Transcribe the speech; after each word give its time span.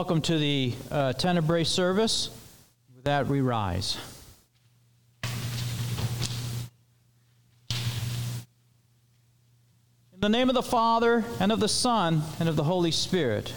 Welcome 0.00 0.22
to 0.22 0.38
the 0.38 0.72
uh, 0.90 1.12
Tenebrae 1.12 1.64
service. 1.64 2.30
With 2.96 3.04
that, 3.04 3.26
we 3.26 3.42
rise. 3.42 3.98
In 10.14 10.20
the 10.20 10.30
name 10.30 10.48
of 10.48 10.54
the 10.54 10.62
Father, 10.62 11.22
and 11.38 11.52
of 11.52 11.60
the 11.60 11.68
Son, 11.68 12.22
and 12.40 12.48
of 12.48 12.56
the 12.56 12.62
Holy 12.62 12.92
Spirit. 12.92 13.52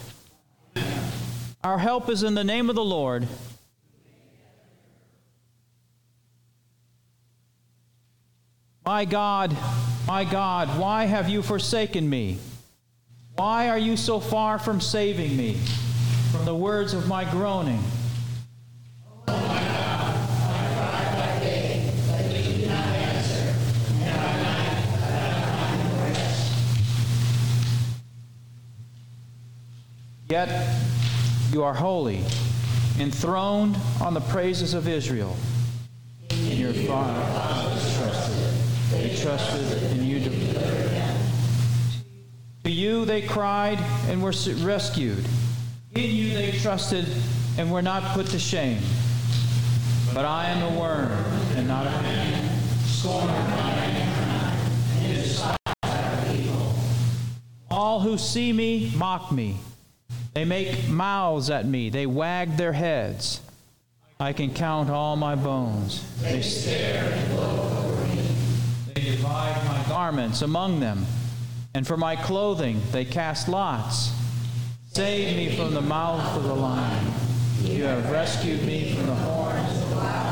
Our 1.64 1.78
help 1.78 2.10
is 2.10 2.24
in 2.24 2.34
the 2.34 2.44
name 2.44 2.70
of 2.70 2.76
the 2.76 2.84
Lord. 2.84 3.26
My 8.86 9.06
God, 9.06 9.56
my 10.06 10.26
God, 10.26 10.78
why 10.78 11.06
have 11.06 11.30
you 11.30 11.42
forsaken 11.42 12.10
me? 12.10 12.38
Why 13.38 13.70
are 13.70 13.80
you 13.80 13.96
so 13.96 14.20
far 14.20 14.60
from 14.60 14.82
saving 14.82 15.38
me 15.38 15.62
from 16.34 16.46
the 16.46 16.56
words 16.56 16.96
of 16.96 17.08
my 17.08 17.30
groaning? 17.30 17.80
Yet 30.28 30.50
you 31.52 31.62
are 31.62 31.76
holy, 31.76 32.24
enthroned 33.00 33.78
on 34.02 34.16
the 34.16 34.22
praises 34.22 34.74
of 34.74 34.88
Israel. 34.88 35.38
In 36.32 36.58
your 36.58 36.74
fathers 36.74 37.98
trusted. 38.00 38.54
They 38.90 39.16
trusted 39.22 39.84
in 39.92 40.04
you. 40.04 40.20
To 42.64 42.72
you 42.72 43.06
they 43.06 43.22
cried 43.22 43.78
and 44.08 44.24
were 44.24 44.34
rescued. 44.64 45.24
In 45.96 46.10
you 46.10 46.34
they 46.34 46.52
trusted 46.54 47.06
and 47.56 47.72
were 47.72 47.84
not 47.84 48.02
put 48.16 48.26
to 48.28 48.40
shame. 48.40 48.82
But 50.12 50.26
I 50.26 50.46
am 50.46 50.74
a 50.74 50.80
worm 50.80 51.12
and 51.56 51.68
not 51.68 51.86
a 51.86 51.92
man, 52.02 52.50
scorned 52.86 53.28
by 53.28 53.36
mankind, 53.36 54.60
All 57.70 58.00
who 58.00 58.18
see 58.18 58.52
me 58.52 58.92
mock 58.96 59.32
me. 59.32 59.58
They 60.34 60.46
make 60.46 60.90
mouths 60.90 61.52
at 61.52 61.68
me. 61.68 61.90
They 61.90 62.08
wag 62.08 62.58
their 62.58 62.74
heads. 62.74 63.40
I 64.20 64.34
can 64.34 64.52
count 64.52 64.90
all 64.90 65.16
my 65.16 65.36
bones. 65.36 66.04
They 66.22 66.42
stare 66.42 67.04
and 67.04 67.32
gloat 67.36 67.72
over 67.72 68.06
me. 68.08 68.30
They 68.96 69.02
divide 69.02 69.64
my 69.68 69.84
garments 69.88 70.42
among 70.42 70.80
them, 70.80 71.06
and 71.76 71.86
for 71.86 71.98
my 71.98 72.16
clothing 72.16 72.82
they 72.92 73.06
cast 73.06 73.48
lots. 73.48 74.12
Save 74.96 75.36
me 75.36 75.56
from 75.56 75.74
the 75.74 75.82
mouth 75.82 76.38
of 76.38 76.44
the 76.44 76.54
lion. 76.54 77.14
You 77.64 77.84
have 77.86 78.12
rescued 78.12 78.62
me 78.64 78.94
from 78.94 79.08
the 79.08 79.16
horns 79.16 79.82
of 79.82 79.90
the 79.90 79.96
wild 79.96 80.24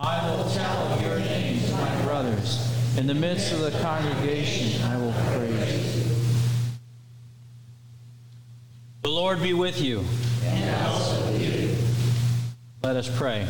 I 0.00 0.30
will 0.30 0.48
tell 0.50 0.92
of 0.92 1.02
your 1.02 1.18
name 1.18 1.60
to 1.60 1.72
my 1.72 2.02
brothers. 2.02 2.72
In 2.96 3.06
the 3.06 3.12
midst 3.12 3.52
of 3.52 3.60
the 3.60 3.72
congregation, 3.82 4.80
I 4.84 4.96
will 4.96 5.12
praise 5.34 5.96
you. 5.96 6.14
The 9.02 9.10
Lord 9.10 9.42
be 9.42 9.52
with 9.52 9.82
you. 9.82 10.02
And 10.42 10.86
also 10.86 11.30
with 11.30 11.42
you. 11.42 11.76
Let 12.82 12.96
us 12.96 13.14
pray. 13.18 13.46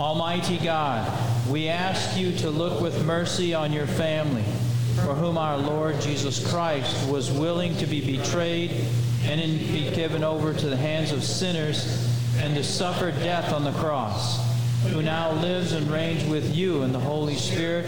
Almighty 0.00 0.58
God, 0.58 1.08
we 1.48 1.68
ask 1.68 2.18
you 2.18 2.32
to 2.38 2.50
look 2.50 2.80
with 2.80 3.04
mercy 3.06 3.54
on 3.54 3.72
your 3.72 3.86
family, 3.86 4.44
for 5.04 5.14
whom 5.14 5.38
our 5.38 5.56
Lord 5.56 6.00
Jesus 6.00 6.50
Christ 6.50 7.08
was 7.08 7.30
willing 7.30 7.76
to 7.76 7.86
be 7.86 8.16
betrayed 8.16 8.72
and 9.24 9.40
be 9.40 9.90
given 9.94 10.24
over 10.24 10.52
to 10.52 10.68
the 10.68 10.76
hands 10.76 11.12
of 11.12 11.22
sinners 11.22 12.08
and 12.38 12.54
to 12.54 12.64
suffer 12.64 13.10
death 13.10 13.52
on 13.52 13.64
the 13.64 13.72
cross, 13.72 14.38
who 14.84 15.02
now 15.02 15.32
lives 15.32 15.72
and 15.72 15.90
reigns 15.90 16.24
with 16.24 16.54
you 16.54 16.82
in 16.82 16.92
the 16.92 16.98
Holy 16.98 17.34
Spirit, 17.34 17.86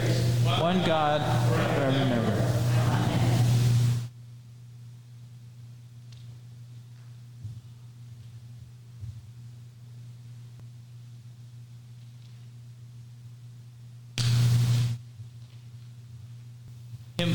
one 0.58 0.84
God, 0.84 1.20
forever 1.48 1.96
and 1.96 2.12
ever. 2.12 2.59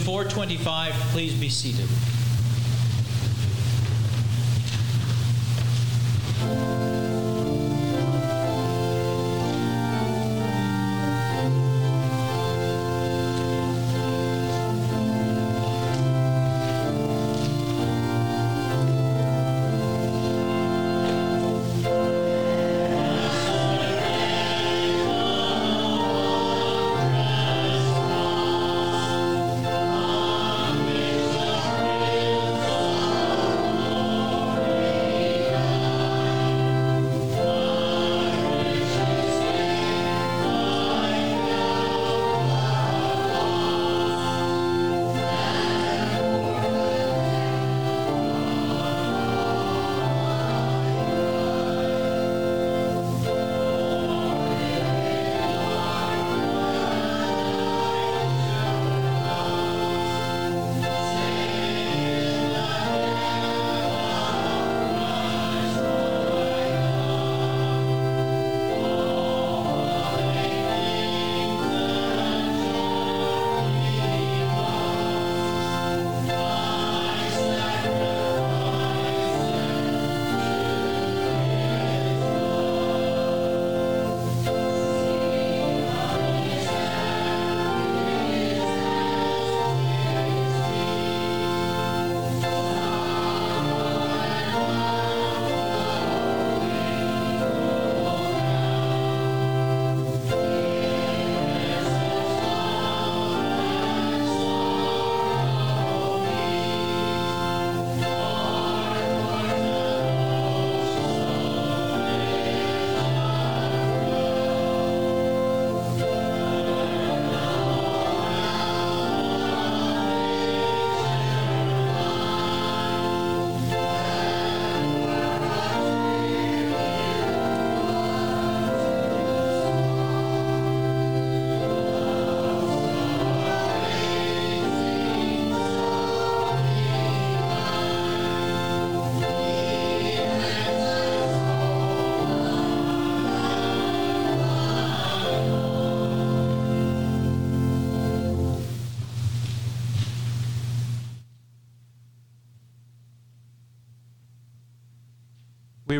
425, 0.05 0.93
please 1.11 1.33
be 1.33 1.49
seated. 1.49 1.89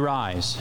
Rise. 0.05 0.59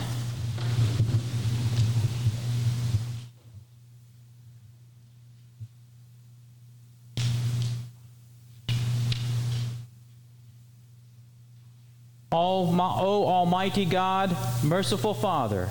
O 12.76 13.26
Almighty 13.26 13.84
God, 13.84 14.34
merciful 14.62 15.12
Father, 15.12 15.68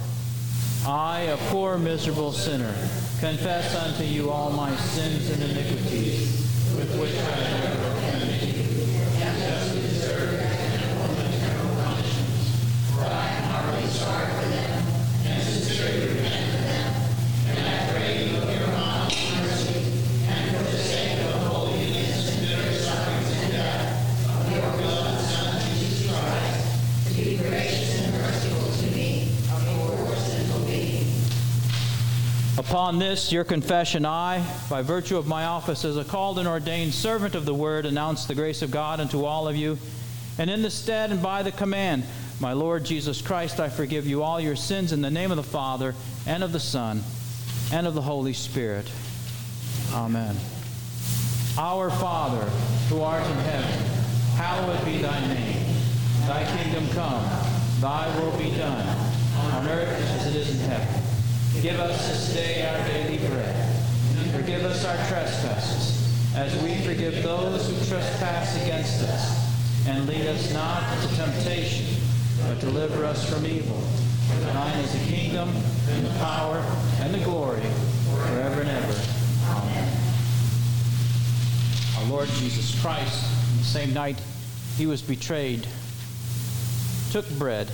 I, 0.86 1.22
a 1.22 1.38
poor, 1.50 1.78
miserable 1.78 2.32
sinner, 2.32 2.74
confess 3.20 3.76
unto 3.76 4.04
you 4.04 4.30
all 4.30 4.52
my 4.52 4.76
sins 4.76 5.32
and 5.32 5.44
iniquities, 5.44 6.48
with 6.78 7.00
which 7.00 7.16
I 7.16 7.44
have 7.44 7.93
Upon 32.74 32.98
this, 32.98 33.32
your 33.32 33.44
confession, 33.44 34.04
I, 34.04 34.44
by 34.70 34.82
virtue 34.82 35.18
of 35.18 35.28
my 35.28 35.46
office 35.46 35.86
as 35.86 35.96
a 35.96 36.04
called 36.04 36.40
and 36.40 36.48
ordained 36.48 36.94
servant 36.94 37.36
of 37.36 37.46
the 37.46 37.54
word, 37.54 37.86
announce 37.86 38.26
the 38.26 38.34
grace 38.34 38.62
of 38.64 38.72
God 38.72 39.00
unto 39.00 39.26
all 39.26 39.48
of 39.48 39.56
you. 39.56 39.78
And 40.40 40.50
in 40.50 40.64
the 40.64 40.72
stead 40.72 41.12
and 41.12 41.22
by 41.22 41.44
the 41.44 41.52
command, 41.52 42.04
my 42.44 42.52
Lord 42.52 42.84
Jesus 42.84 43.22
Christ, 43.22 43.62
I 43.62 43.70
forgive 43.70 44.06
you 44.06 44.22
all 44.22 44.38
your 44.38 44.58
sins 44.58 44.92
in 44.92 45.02
the 45.02 45.10
name 45.10 45.32
of 45.32 45.38
the 45.38 45.44
Father, 45.44 45.96
and 46.28 46.44
of 46.44 46.52
the 46.52 46.60
Son, 46.60 47.02
and 47.72 47.88
of 47.88 47.94
the 47.94 48.02
Holy 48.02 48.34
Spirit. 48.34 48.86
Amen. 49.94 50.36
Our 51.58 51.90
Father, 51.90 52.44
who 52.90 53.00
art 53.00 53.26
in 53.26 53.38
heaven, 53.38 53.86
hallowed 54.36 54.84
be 54.84 54.98
thy 54.98 55.26
name. 55.34 55.74
Thy 56.28 56.44
kingdom 56.58 56.86
come, 56.90 57.24
thy 57.80 58.14
will 58.20 58.38
be 58.38 58.52
done, 58.58 58.88
on 59.54 59.70
earth 59.70 59.88
as 59.88 60.28
it 60.28 60.36
is 60.36 60.50
in 60.50 60.70
heaven. 60.70 61.02
Give 61.62 61.80
us 61.80 62.10
this 62.10 62.34
day 62.34 62.68
our 62.68 62.86
daily 62.90 63.26
bread. 63.26 63.86
Forgive 64.34 64.66
us 64.66 64.84
our 64.84 64.98
trespasses, 65.08 66.36
as 66.36 66.62
we 66.62 66.76
forgive 66.86 67.24
those 67.24 67.70
who 67.70 67.90
trespass 67.90 68.62
against 68.64 69.02
us. 69.04 69.88
And 69.88 70.08
lead 70.08 70.28
us 70.28 70.54
not 70.54 70.84
into 70.94 71.16
temptation, 71.16 71.93
but 72.48 72.60
deliver 72.60 73.06
us 73.06 73.30
from 73.30 73.46
evil. 73.46 73.80
For 74.28 74.40
thine 74.42 74.80
is 74.80 74.92
the 74.94 75.14
kingdom, 75.14 75.50
and 75.90 76.06
the 76.06 76.14
power, 76.20 76.58
and 77.00 77.14
the 77.14 77.20
glory, 77.20 77.62
forever 78.28 78.62
and 78.62 78.70
ever. 78.70 79.02
Amen. 79.50 79.98
Our 81.98 82.06
Lord 82.06 82.30
Jesus 82.30 82.80
Christ, 82.82 83.24
the 83.58 83.64
same 83.64 83.94
night 83.94 84.20
he 84.78 84.86
was 84.86 85.02
betrayed, 85.02 85.68
took 87.12 87.30
bread. 87.32 87.70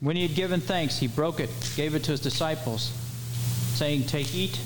When 0.00 0.16
he 0.16 0.22
had 0.22 0.34
given 0.34 0.60
thanks, 0.60 0.98
he 0.98 1.06
broke 1.06 1.40
it, 1.40 1.50
gave 1.76 1.94
it 1.94 2.04
to 2.04 2.10
his 2.10 2.20
disciples, 2.20 2.92
saying, 3.74 4.04
Take, 4.04 4.34
eat. 4.34 4.60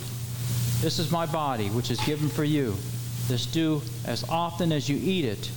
This 0.81 0.99
is 0.99 1.13
my 1.13 1.27
body, 1.27 1.69
which 1.69 1.91
is 1.91 2.01
given 2.01 2.29
for 2.29 2.45
you. 2.45 2.75
This 3.29 3.47
do 3.47 3.83
as 4.07 4.29
often 4.29 4.73
as 4.73 4.89
you 4.89 4.99
eat 5.01 5.25
it 5.25 5.51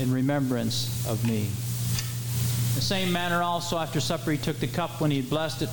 in 0.00 0.12
remembrance 0.12 1.06
of 1.06 1.26
me. 1.28 1.48
The 2.74 2.80
same 2.80 3.12
manner 3.12 3.42
also, 3.42 3.78
after 3.78 4.00
supper, 4.00 4.30
he 4.30 4.38
took 4.38 4.58
the 4.58 4.66
cup. 4.66 5.00
When 5.00 5.10
he 5.10 5.18
had 5.18 5.30
blessed 5.30 5.62
it, 5.62 5.70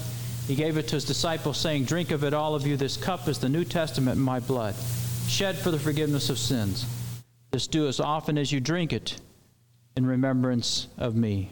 he 0.48 0.56
gave 0.56 0.78
it 0.78 0.88
to 0.90 0.96
his 0.96 1.06
disciples, 1.06 1.58
saying, 1.58 1.86
Drink 1.86 2.12
of 2.12 2.24
it, 2.24 2.34
all 2.34 2.56
of 2.56 2.66
you. 2.66 2.78
This 2.78 2.98
cup 2.98 3.28
is 3.28 3.40
the 3.40 3.50
New 3.50 3.64
Testament 3.64 4.18
in 4.18 4.24
my 4.24 4.40
blood, 4.40 4.76
shed 5.28 5.58
for 5.58 5.72
the 5.72 5.80
forgiveness 5.80 6.30
of 6.30 6.38
sins. 6.38 6.86
This 7.52 7.68
do 7.68 7.88
as 7.88 8.00
often 8.00 8.38
as 8.38 8.52
you 8.52 8.60
drink 8.60 8.94
it 8.94 9.20
in 9.96 10.06
remembrance 10.06 10.88
of 10.98 11.16
me. 11.16 11.52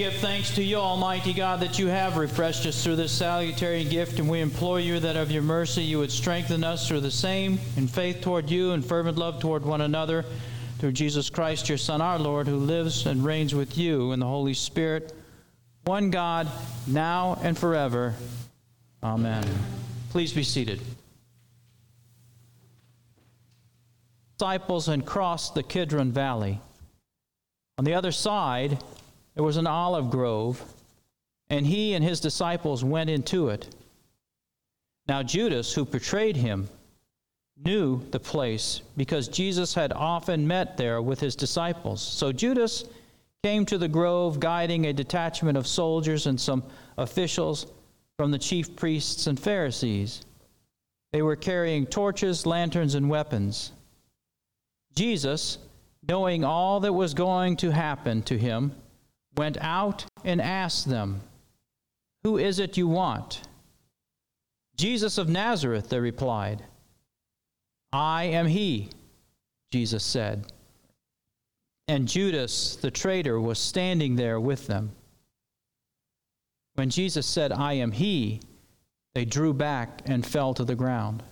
Give 0.00 0.14
thanks 0.14 0.54
to 0.54 0.62
you, 0.64 0.76
Almighty 0.76 1.34
God, 1.34 1.60
that 1.60 1.78
you 1.78 1.86
have 1.88 2.16
refreshed 2.16 2.64
us 2.64 2.82
through 2.82 2.96
this 2.96 3.12
salutary 3.12 3.84
gift, 3.84 4.18
and 4.18 4.30
we 4.30 4.40
implore 4.40 4.80
you 4.80 4.98
that 4.98 5.14
of 5.14 5.30
your 5.30 5.42
mercy 5.42 5.82
you 5.82 5.98
would 5.98 6.10
strengthen 6.10 6.64
us 6.64 6.88
through 6.88 7.02
the 7.02 7.10
same 7.10 7.58
in 7.76 7.86
faith 7.86 8.22
toward 8.22 8.48
you 8.48 8.70
and 8.70 8.82
fervent 8.82 9.18
love 9.18 9.40
toward 9.40 9.62
one 9.62 9.82
another, 9.82 10.24
through 10.78 10.92
Jesus 10.92 11.28
Christ, 11.28 11.68
your 11.68 11.76
Son, 11.76 12.00
our 12.00 12.18
Lord, 12.18 12.48
who 12.48 12.56
lives 12.56 13.04
and 13.04 13.22
reigns 13.22 13.54
with 13.54 13.76
you 13.76 14.12
in 14.12 14.20
the 14.20 14.26
Holy 14.26 14.54
Spirit, 14.54 15.12
one 15.84 16.08
God, 16.08 16.48
now 16.86 17.38
and 17.42 17.58
forever. 17.58 18.14
Amen. 19.02 19.44
Please 20.08 20.32
be 20.32 20.44
seated. 20.44 20.80
Disciples 24.38 24.88
and 24.88 25.04
crossed 25.04 25.54
the 25.54 25.62
Kidron 25.62 26.10
Valley. 26.10 26.58
On 27.76 27.84
the 27.84 27.92
other 27.92 28.12
side, 28.12 28.82
there 29.40 29.46
was 29.46 29.56
an 29.56 29.66
olive 29.66 30.10
grove, 30.10 30.62
and 31.48 31.66
he 31.66 31.94
and 31.94 32.04
his 32.04 32.20
disciples 32.20 32.84
went 32.84 33.08
into 33.08 33.48
it. 33.48 33.74
Now, 35.08 35.22
Judas, 35.22 35.72
who 35.72 35.86
betrayed 35.86 36.36
him, 36.36 36.68
knew 37.64 38.06
the 38.10 38.20
place 38.20 38.82
because 38.98 39.28
Jesus 39.28 39.72
had 39.72 39.94
often 39.94 40.46
met 40.46 40.76
there 40.76 41.00
with 41.00 41.20
his 41.20 41.34
disciples. 41.34 42.02
So 42.02 42.32
Judas 42.32 42.84
came 43.42 43.64
to 43.64 43.78
the 43.78 43.88
grove 43.88 44.40
guiding 44.40 44.84
a 44.84 44.92
detachment 44.92 45.56
of 45.56 45.66
soldiers 45.66 46.26
and 46.26 46.38
some 46.38 46.62
officials 46.98 47.66
from 48.18 48.32
the 48.32 48.38
chief 48.38 48.76
priests 48.76 49.26
and 49.26 49.40
Pharisees. 49.40 50.20
They 51.14 51.22
were 51.22 51.34
carrying 51.34 51.86
torches, 51.86 52.44
lanterns, 52.44 52.94
and 52.94 53.08
weapons. 53.08 53.72
Jesus, 54.94 55.56
knowing 56.06 56.44
all 56.44 56.80
that 56.80 56.92
was 56.92 57.14
going 57.14 57.56
to 57.56 57.70
happen 57.70 58.20
to 58.24 58.36
him, 58.36 58.74
went 59.36 59.56
out 59.60 60.06
and 60.24 60.40
asked 60.40 60.88
them, 60.88 61.22
Who 62.24 62.38
is 62.38 62.58
it 62.58 62.76
you 62.76 62.88
want? 62.88 63.42
Jesus 64.76 65.18
of 65.18 65.28
Nazareth, 65.28 65.88
they 65.88 66.00
replied. 66.00 66.64
I 67.92 68.24
am 68.24 68.46
he, 68.46 68.90
Jesus 69.72 70.04
said. 70.04 70.52
And 71.88 72.06
Judas, 72.06 72.76
the 72.76 72.90
traitor, 72.90 73.40
was 73.40 73.58
standing 73.58 74.16
there 74.16 74.40
with 74.40 74.66
them. 74.66 74.92
When 76.74 76.88
Jesus 76.88 77.26
said, 77.26 77.52
I 77.52 77.74
am 77.74 77.92
he, 77.92 78.40
they 79.14 79.24
drew 79.24 79.52
back 79.52 80.02
and 80.06 80.24
fell 80.24 80.54
to 80.54 80.64
the 80.64 80.76
ground. 80.76 81.22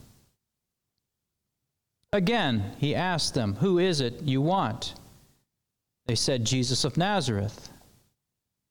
Again, 2.12 2.72
he 2.78 2.94
asked 2.94 3.34
them, 3.34 3.54
Who 3.56 3.78
is 3.78 4.00
it 4.00 4.22
you 4.22 4.40
want? 4.40 4.94
They 6.06 6.14
said, 6.14 6.44
Jesus 6.44 6.84
of 6.84 6.96
Nazareth. 6.96 7.70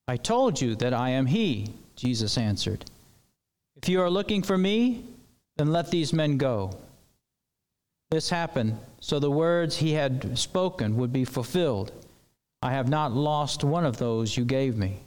I 0.08 0.18
told 0.18 0.62
you 0.62 0.76
that 0.76 0.94
I 0.94 1.10
am 1.10 1.26
he, 1.26 1.74
Jesus 1.96 2.38
answered. 2.38 2.86
If 3.76 3.90
you 3.90 4.02
are 4.02 4.10
looking 4.10 4.42
for 4.42 4.58
me, 4.58 5.06
then 5.58 5.72
let 5.72 5.92
these 5.92 6.14
men 6.14 6.38
go. 6.38 6.78
This 8.10 8.30
happened 8.30 8.78
so 9.00 9.20
the 9.20 9.30
words 9.30 9.78
he 9.78 9.92
had 9.92 10.38
spoken 10.38 10.96
would 10.98 11.12
be 11.12 11.26
fulfilled. 11.26 11.92
I 12.62 12.72
have 12.72 12.90
not 12.90 13.12
lost 13.12 13.64
one 13.64 13.86
of 13.86 13.98
those 13.98 14.38
you 14.38 14.46
gave 14.46 14.78
me. 14.78 15.02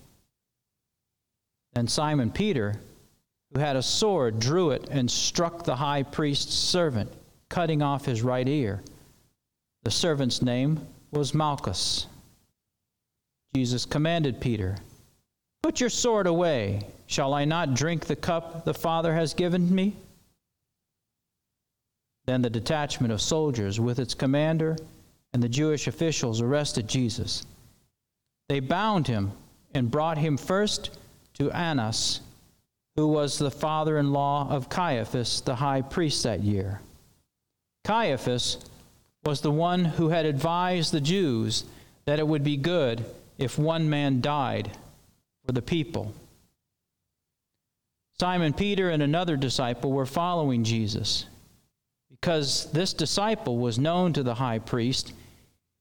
Then 1.72 1.88
Simon 1.88 2.30
Peter, 2.30 2.74
who 3.52 3.60
had 3.60 3.76
a 3.76 3.82
sword, 3.82 4.38
drew 4.38 4.70
it 4.70 4.88
and 4.90 5.10
struck 5.10 5.64
the 5.64 5.76
high 5.76 6.02
priest's 6.02 6.54
servant, 6.54 7.10
cutting 7.48 7.80
off 7.80 8.04
his 8.04 8.22
right 8.22 8.48
ear. 8.48 8.82
The 9.82 9.90
servant's 9.90 10.42
name 10.42 10.86
was 11.10 11.34
Malchus. 11.34 12.06
Jesus 13.54 13.84
commanded 13.84 14.40
Peter, 14.40 14.76
Put 15.62 15.80
your 15.80 15.90
sword 15.90 16.26
away. 16.26 16.86
Shall 17.06 17.34
I 17.34 17.44
not 17.44 17.74
drink 17.74 18.06
the 18.06 18.16
cup 18.16 18.64
the 18.64 18.74
Father 18.74 19.14
has 19.14 19.34
given 19.34 19.74
me? 19.74 19.96
Then 22.26 22.42
the 22.42 22.50
detachment 22.50 23.12
of 23.12 23.20
soldiers 23.20 23.80
with 23.80 23.98
its 23.98 24.14
commander 24.14 24.76
and 25.32 25.42
the 25.42 25.48
Jewish 25.48 25.86
officials 25.86 26.40
arrested 26.40 26.88
Jesus. 26.88 27.44
They 28.48 28.60
bound 28.60 29.06
him 29.06 29.32
and 29.74 29.90
brought 29.90 30.18
him 30.18 30.36
first 30.36 30.98
to 31.34 31.50
Annas, 31.50 32.20
who 32.96 33.08
was 33.08 33.38
the 33.38 33.50
father 33.50 33.98
in 33.98 34.12
law 34.12 34.48
of 34.50 34.68
Caiaphas, 34.68 35.40
the 35.42 35.54
high 35.54 35.82
priest 35.82 36.22
that 36.22 36.40
year. 36.40 36.80
Caiaphas 37.84 38.58
was 39.24 39.40
the 39.40 39.50
one 39.50 39.84
who 39.84 40.08
had 40.08 40.26
advised 40.26 40.92
the 40.92 41.00
Jews 41.00 41.64
that 42.06 42.18
it 42.18 42.26
would 42.26 42.44
be 42.44 42.56
good 42.56 43.04
if 43.38 43.58
one 43.58 43.88
man 43.88 44.20
died 44.20 44.70
for 45.44 45.52
the 45.52 45.62
people. 45.62 46.12
Simon 48.18 48.52
Peter 48.52 48.90
and 48.90 49.02
another 49.02 49.36
disciple 49.36 49.92
were 49.92 50.06
following 50.06 50.62
Jesus. 50.62 51.26
Because 52.10 52.70
this 52.72 52.92
disciple 52.92 53.58
was 53.58 53.78
known 53.78 54.12
to 54.12 54.22
the 54.22 54.34
high 54.34 54.58
priest, 54.58 55.14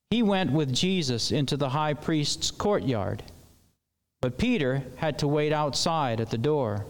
he 0.09 0.23
went 0.23 0.51
with 0.51 0.73
Jesus 0.73 1.31
into 1.31 1.57
the 1.57 1.69
high 1.69 1.93
priest's 1.93 2.49
courtyard. 2.49 3.23
But 4.21 4.37
Peter 4.37 4.83
had 4.95 5.19
to 5.19 5.27
wait 5.27 5.51
outside 5.51 6.21
at 6.21 6.29
the 6.29 6.37
door. 6.37 6.85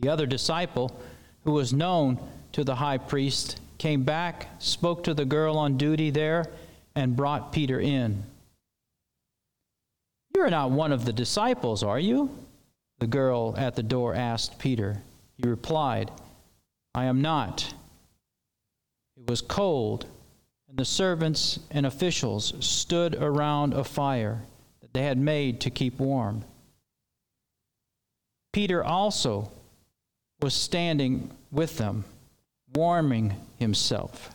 The 0.00 0.08
other 0.08 0.26
disciple, 0.26 1.00
who 1.44 1.52
was 1.52 1.72
known 1.72 2.18
to 2.52 2.64
the 2.64 2.74
high 2.74 2.98
priest, 2.98 3.60
came 3.78 4.02
back, 4.02 4.48
spoke 4.58 5.04
to 5.04 5.14
the 5.14 5.24
girl 5.24 5.56
on 5.58 5.76
duty 5.76 6.10
there, 6.10 6.46
and 6.94 7.16
brought 7.16 7.52
Peter 7.52 7.80
in. 7.80 8.24
You 10.34 10.42
are 10.42 10.50
not 10.50 10.70
one 10.70 10.92
of 10.92 11.04
the 11.04 11.12
disciples, 11.12 11.82
are 11.82 11.98
you? 11.98 12.30
The 12.98 13.06
girl 13.06 13.54
at 13.56 13.74
the 13.74 13.82
door 13.82 14.14
asked 14.14 14.58
Peter. 14.58 15.02
He 15.36 15.48
replied, 15.48 16.10
I 16.94 17.04
am 17.04 17.20
not. 17.20 17.74
It 19.16 19.28
was 19.28 19.40
cold, 19.40 20.06
and 20.68 20.78
the 20.78 20.84
servants 20.84 21.58
and 21.70 21.84
officials 21.86 22.54
stood 22.60 23.14
around 23.14 23.74
a 23.74 23.84
fire 23.84 24.42
that 24.80 24.92
they 24.94 25.02
had 25.02 25.18
made 25.18 25.60
to 25.60 25.70
keep 25.70 25.98
warm. 25.98 26.44
Peter 28.52 28.84
also 28.84 29.50
was 30.40 30.54
standing 30.54 31.30
with 31.50 31.78
them, 31.78 32.04
warming 32.74 33.34
himself. 33.58 34.30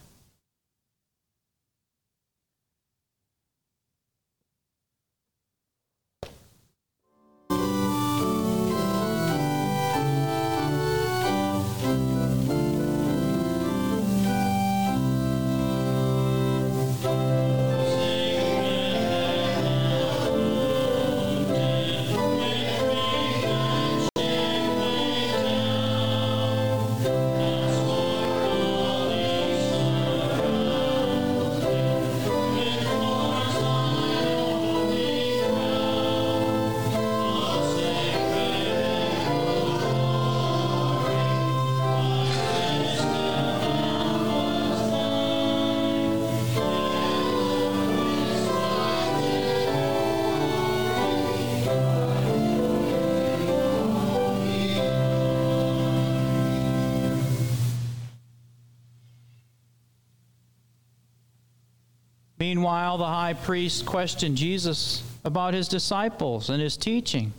Meanwhile, 62.48 62.98
the 62.98 63.06
high 63.06 63.34
priest 63.34 63.86
questioned 63.86 64.38
Jesus 64.38 65.04
about 65.26 65.54
his 65.54 65.68
disciples 65.68 66.50
and 66.50 66.62
his 66.62 66.78
teaching. 66.78 67.34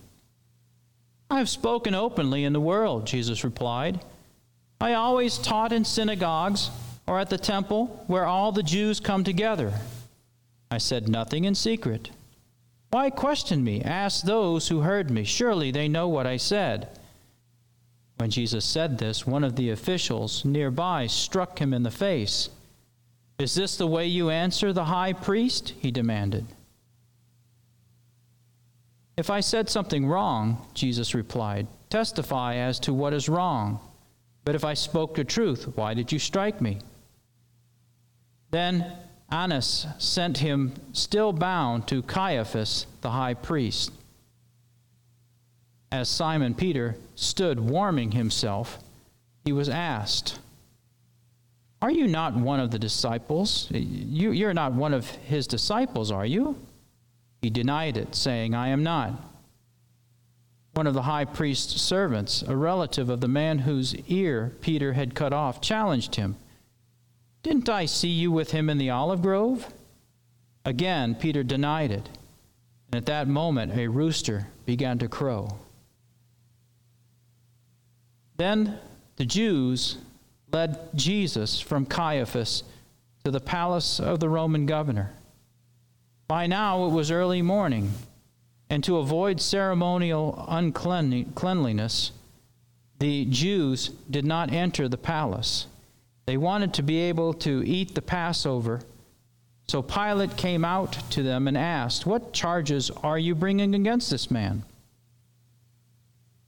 I 1.31 1.39
have 1.39 1.49
spoken 1.49 1.95
openly 1.95 2.45
in 2.45 2.53
the 2.53 2.61
world, 2.61 3.07
Jesus 3.07 3.43
replied. 3.43 4.01
I 4.83 4.93
always 4.93 5.39
taught 5.39 5.73
in 5.73 5.87
synagogues 5.87 6.69
or 7.07 7.19
at 7.19 7.31
the 7.31 7.39
temple 7.39 8.05
where 8.07 8.27
all 8.27 8.53
the 8.53 8.63
Jews 8.63 9.01
come 9.01 9.25
together. 9.25 9.73
I 10.71 10.77
said 10.77 11.09
nothing 11.09 11.45
in 11.45 11.55
secret. 11.55 12.11
Why 12.91 13.09
question 13.09 13.65
me? 13.65 13.81
Ask 13.81 14.25
those 14.25 14.69
who 14.69 14.83
heard 14.83 15.11
me. 15.11 15.25
Surely 15.25 15.71
they 15.71 15.89
know 15.89 16.07
what 16.07 16.27
I 16.27 16.37
said. 16.37 16.87
When 18.19 18.29
Jesus 18.29 18.67
said 18.67 18.99
this, 18.99 19.27
one 19.27 19.43
of 19.43 19.57
the 19.57 19.71
officials 19.71 20.45
nearby 20.45 21.07
struck 21.07 21.63
him 21.63 21.73
in 21.73 21.83
the 21.83 21.91
face. 21.91 22.51
Is 23.39 23.55
this 23.55 23.77
the 23.77 23.87
way 23.87 24.07
you 24.07 24.31
answer 24.31 24.73
the 24.73 24.87
high 24.87 25.13
priest? 25.13 25.75
He 25.79 25.93
demanded. 25.93 26.47
If 29.17 29.31
I 29.31 29.41
said 29.41 29.69
something 29.69 30.07
wrong, 30.07 30.67
Jesus 30.75 31.15
replied, 31.15 31.69
testify 31.89 32.57
as 32.57 32.81
to 32.81 32.93
what 32.93 33.13
is 33.13 33.29
wrong. 33.29 33.81
But 34.45 34.55
if 34.55 34.65
I 34.65 34.75
spoke 34.75 35.15
the 35.15 35.25
truth, 35.25 35.77
why 35.77 35.95
did 35.95 36.11
you 36.11 36.19
strike 36.19 36.61
me? 36.61 36.81
Then 38.51 38.93
Annas 39.31 39.87
sent 39.99 40.39
him 40.39 40.73
still 40.93 41.33
bound 41.33 41.87
to 41.89 42.03
Caiaphas 42.03 42.87
the 43.03 43.11
high 43.11 43.35
priest. 43.35 43.93
As 45.93 46.09
Simon 46.09 46.55
Peter 46.55 46.97
stood 47.15 47.61
warming 47.61 48.13
himself, 48.13 48.79
he 49.45 49.53
was 49.53 49.69
asked, 49.69 50.39
Are 51.81 51.91
you 51.91 52.09
not 52.09 52.35
one 52.35 52.59
of 52.59 52.71
the 52.71 52.79
disciples? 52.79 53.69
You, 53.71 54.33
you're 54.33 54.55
not 54.55 54.73
one 54.73 54.93
of 54.93 55.09
his 55.09 55.47
disciples, 55.47 56.11
are 56.11 56.27
you? 56.27 56.57
He 57.41 57.51
denied 57.51 57.97
it, 57.97 58.15
saying, 58.15 58.55
I 58.55 58.69
am 58.69 58.83
not. 58.83 59.13
One 60.75 60.89
of 60.89 60.95
the 60.95 61.03
high 61.03 61.25
priest's 61.25 61.81
servants, 61.81 62.43
a 62.43 62.57
relative 62.57 63.09
of 63.09 63.21
the 63.21 63.29
man 63.29 63.61
whose 63.61 63.95
ear 64.09 64.53
Peter 64.61 64.93
had 64.95 65.15
cut 65.15 65.33
off, 65.33 65.61
challenged 65.61 66.17
him. 66.17 66.37
Didn't 67.45 67.69
I 67.69 67.87
see 67.87 68.09
you 68.09 68.33
with 68.33 68.51
him 68.51 68.69
in 68.69 68.79
the 68.79 68.91
olive 68.91 69.23
grove? 69.23 69.73
Again, 70.65 71.15
Peter 71.15 71.45
denied 71.45 71.93
it. 71.93 72.09
And 72.91 72.97
at 72.97 73.07
that 73.07 73.29
moment, 73.29 73.77
a 73.77 73.87
rooster 73.87 74.49
began 74.67 74.99
to 74.99 75.09
crow. 75.09 75.59
Then 78.37 78.79
the 79.17 79.25
Jews 79.25 79.99
led 80.53 80.79
Jesus 80.95 81.61
from 81.61 81.87
Caiaphas 81.87 82.63
to 83.25 83.31
the 83.31 83.41
palace 83.41 84.01
of 84.01 84.21
the 84.21 84.29
Roman 84.29 84.67
governor. 84.67 85.13
By 86.27 86.47
now 86.47 86.87
it 86.87 86.93
was 86.93 87.11
early 87.11 87.43
morning, 87.43 87.93
and 88.71 88.85
to 88.85 88.99
avoid 88.99 89.41
ceremonial 89.41 90.45
uncleanliness, 90.49 92.13
the 92.99 93.25
Jews 93.27 93.89
did 94.11 94.25
not 94.25 94.53
enter 94.53 94.89
the 94.89 94.99
palace. 94.99 95.67
They 96.27 96.37
wanted 96.37 96.75
to 96.75 96.83
be 96.83 96.99
able 96.99 97.33
to 97.35 97.63
eat 97.67 97.95
the 97.95 98.03
Passover. 98.03 98.83
So 99.69 99.81
Pilate 99.83 100.37
came 100.37 100.65
out 100.65 100.93
to 101.11 101.23
them 101.23 101.49
and 101.49 101.57
asked, 101.57 102.05
What 102.05 102.33
charges 102.33 102.91
are 102.91 103.19
you 103.19 103.35
bringing 103.35 103.75
against 103.75 104.11
this 104.11 104.31
man? 104.31 104.65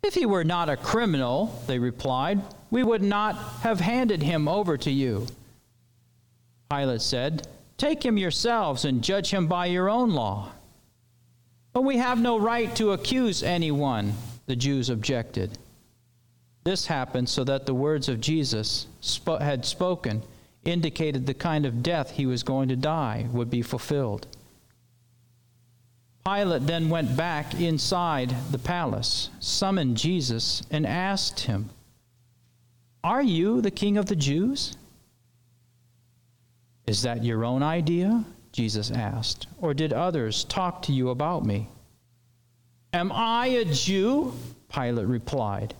If 0.02 0.14
he 0.14 0.26
were 0.26 0.44
not 0.44 0.68
a 0.68 0.76
criminal, 0.76 1.62
they 1.66 1.78
replied, 1.78 2.40
we 2.70 2.82
would 2.82 3.02
not 3.02 3.36
have 3.62 3.80
handed 3.80 4.22
him 4.22 4.48
over 4.48 4.76
to 4.78 4.90
you. 4.90 5.26
Pilate 6.70 7.02
said, 7.02 7.46
Take 7.76 8.04
him 8.04 8.18
yourselves 8.18 8.84
and 8.84 9.02
judge 9.02 9.30
him 9.30 9.46
by 9.46 9.66
your 9.66 9.88
own 9.88 10.10
law. 10.10 10.50
But 11.72 11.82
we 11.82 11.96
have 11.96 12.20
no 12.20 12.38
right 12.38 12.74
to 12.76 12.92
accuse 12.92 13.42
anyone, 13.42 14.14
the 14.46 14.56
Jews 14.56 14.90
objected. 14.90 15.58
This 16.64 16.86
happened 16.86 17.28
so 17.28 17.42
that 17.44 17.66
the 17.66 17.74
words 17.74 18.08
of 18.08 18.20
Jesus 18.20 18.86
had 19.26 19.64
spoken 19.64 20.22
indicated 20.64 21.26
the 21.26 21.34
kind 21.34 21.64
of 21.64 21.82
death 21.82 22.10
he 22.10 22.26
was 22.26 22.42
going 22.42 22.68
to 22.68 22.76
die 22.76 23.26
would 23.32 23.50
be 23.50 23.62
fulfilled. 23.62 24.26
Pilate 26.24 26.66
then 26.66 26.90
went 26.90 27.16
back 27.16 27.54
inside 27.54 28.34
the 28.50 28.58
palace, 28.58 29.30
summoned 29.40 29.96
Jesus, 29.96 30.62
and 30.70 30.86
asked 30.86 31.40
him, 31.40 31.70
Are 33.02 33.22
you 33.22 33.60
the 33.60 33.70
king 33.70 33.96
of 33.96 34.06
the 34.06 34.16
Jews? 34.16 34.76
Is 36.86 37.02
that 37.02 37.24
your 37.24 37.44
own 37.44 37.62
idea? 37.62 38.24
Jesus 38.52 38.90
asked. 38.90 39.46
Or 39.58 39.74
did 39.74 39.92
others 39.92 40.44
talk 40.44 40.82
to 40.82 40.92
you 40.92 41.10
about 41.10 41.44
me? 41.46 41.68
Am 42.92 43.12
I 43.12 43.46
a 43.46 43.64
Jew? 43.64 44.32
Pilate 44.72 45.06
replied. 45.06 45.74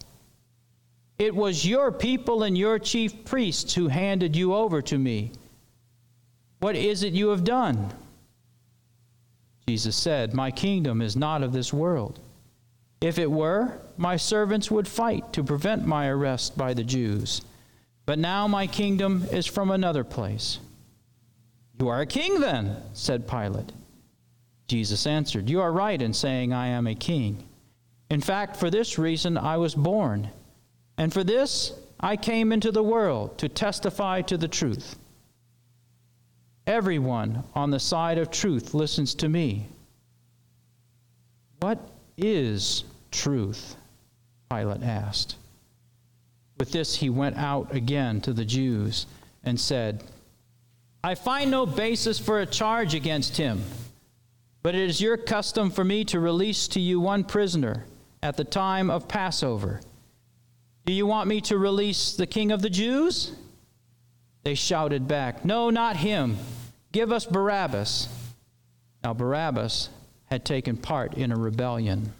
It 1.19 1.35
was 1.35 1.67
your 1.67 1.93
people 1.93 2.45
and 2.45 2.57
your 2.57 2.79
chief 2.79 3.25
priests 3.25 3.75
who 3.75 3.89
handed 3.89 4.35
you 4.35 4.55
over 4.55 4.81
to 4.83 4.97
me. 4.97 5.33
What 6.61 6.77
is 6.77 7.03
it 7.03 7.13
you 7.13 7.29
have 7.29 7.45
done? 7.45 7.93
Jesus 9.69 9.97
said, 9.97 10.33
My 10.33 10.51
kingdom 10.51 11.03
is 11.03 11.17
not 11.17 11.43
of 11.43 11.53
this 11.53 11.73
world. 11.73 12.21
If 13.01 13.19
it 13.19 13.31
were, 13.31 13.81
my 14.01 14.17
servants 14.17 14.71
would 14.71 14.89
fight 14.89 15.31
to 15.35 15.45
prevent 15.45 15.87
my 15.87 16.09
arrest 16.09 16.57
by 16.57 16.73
the 16.73 16.83
Jews. 16.83 17.43
But 18.07 18.19
now 18.19 18.49
my 18.49 18.67
kingdom 18.67 19.27
is 19.31 19.45
from 19.45 19.71
another 19.71 20.05
place. 20.05 20.59
You 21.79 21.89
are 21.89 22.01
a 22.01 22.07
king, 22.07 22.41
then, 22.41 22.83
said 22.95 23.29
Pilate. 23.29 23.73
Jesus 24.69 25.07
answered, 25.07 25.51
You 25.51 25.61
are 25.61 25.71
right 25.71 26.01
in 26.01 26.15
saying 26.15 26.51
I 26.51 26.69
am 26.69 26.87
a 26.87 26.95
king. 26.95 27.47
In 28.09 28.23
fact, 28.23 28.57
for 28.57 28.71
this 28.71 28.99
reason 28.99 29.37
I 29.37 29.59
was 29.59 29.75
born 29.75 30.31
and 30.97 31.13
for 31.13 31.23
this 31.23 31.75
I 32.01 32.17
came 32.17 32.53
into 32.53 32.73
the 32.73 32.83
world 32.83 33.37
to 33.39 33.51
testify 33.51 34.23
to 34.23 34.39
the 34.39 34.49
truth. 34.49 34.99
Everyone 36.67 37.45
on 37.55 37.71
the 37.71 37.81
side 37.81 38.17
of 38.17 38.31
truth 38.31 38.73
listens 38.73 39.15
to 39.17 39.29
me. 39.29 39.67
What 41.59 41.79
is 42.17 42.85
truth? 43.11 43.77
Pilate 44.51 44.83
asked. 44.83 45.37
With 46.59 46.73
this, 46.73 46.97
he 46.97 47.09
went 47.09 47.37
out 47.37 47.75
again 47.75 48.21
to 48.23 48.33
the 48.33 48.45
Jews 48.45 49.07
and 49.45 49.59
said, 49.59 50.03
I 51.03 51.15
find 51.15 51.51
no 51.51 51.65
basis 51.65 52.19
for 52.19 52.41
a 52.41 52.47
charge 52.47 52.95
against 52.95 53.37
him, 53.37 53.63
but 54.63 54.75
it 54.75 54.91
is 54.91 55.01
your 55.01 55.17
custom 55.17 55.71
for 55.71 55.85
me 55.85 56.05
to 56.07 56.21
release 56.21 56.69
to 56.69 56.81
you 56.81 57.01
one 57.01 57.25
prisoner 57.25 57.87
at 58.23 58.37
the 58.37 58.45
time 58.45 58.91
of 58.91 59.09
Passover. 59.09 59.81
Do 60.85 60.93
you 60.93 61.07
want 61.07 61.29
me 61.29 61.41
to 61.43 61.57
release 61.57 62.15
the 62.15 62.27
king 62.27 62.53
of 62.53 62.61
the 62.61 62.69
Jews? 62.69 63.33
They 64.43 64.55
shouted 64.55 65.07
back, 65.07 65.45
No, 65.45 65.71
not 65.71 65.97
him. 65.97 66.37
Give 66.93 67.13
us 67.13 67.25
Barabbas. 67.25 68.09
Now, 69.05 69.15
Barabbas 69.15 69.89
had 70.27 70.45
taken 70.45 70.77
part 70.77 71.15
in 71.15 71.33
a 71.33 71.37
rebellion. 71.37 72.13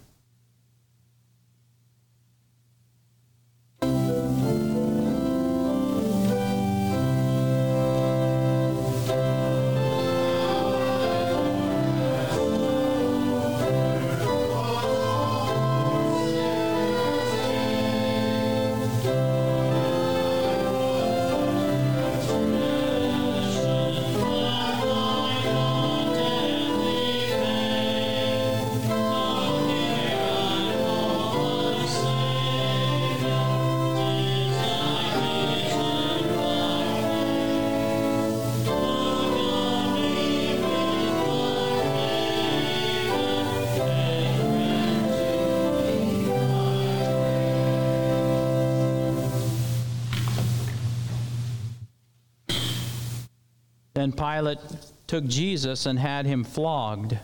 Then 54.01 54.13
Pilate 54.13 54.57
took 55.05 55.27
Jesus 55.27 55.85
and 55.85 55.99
had 55.99 56.25
him 56.25 56.43
flogged. 56.43 57.19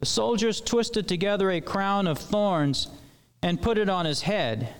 The 0.00 0.04
soldiers 0.04 0.60
twisted 0.60 1.08
together 1.08 1.50
a 1.50 1.62
crown 1.62 2.06
of 2.06 2.18
thorns 2.18 2.88
and 3.40 3.62
put 3.62 3.78
it 3.78 3.88
on 3.88 4.04
his 4.04 4.20
head. 4.20 4.74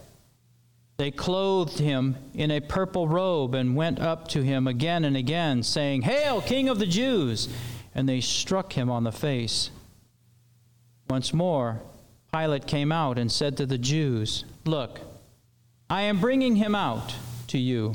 They 0.99 1.11
clothed 1.11 1.79
him 1.79 2.17
in 2.35 2.51
a 2.51 2.61
purple 2.61 3.09
robe 3.09 3.55
and 3.55 3.75
went 3.75 3.99
up 3.99 4.29
to 4.29 4.43
him 4.43 4.67
again 4.67 5.07
and 5.07 5.17
again, 5.17 5.63
saying, 5.63 6.03
Hail, 6.03 6.43
King 6.43 6.69
of 6.69 6.79
the 6.79 6.87
Jews! 6.87 7.49
And 7.95 8.07
they 8.07 8.21
struck 8.21 8.75
him 8.75 8.91
on 8.91 9.05
the 9.05 9.11
face. 9.11 9.71
Once 11.09 11.33
more, 11.33 11.81
Pilate 12.31 12.67
came 12.67 12.93
out 12.93 13.17
and 13.17 13.33
said 13.33 13.57
to 13.57 13.65
the 13.65 13.79
Jews, 13.79 14.45
Look, 14.67 15.01
I 15.89 16.03
am 16.03 16.21
bringing 16.21 16.57
him 16.57 16.75
out 16.75 17.15
to 17.47 17.57
you 17.57 17.95